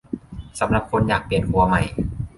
[0.59, 1.81] สำหรับคนอยากเปลี่ยนครัวใหม่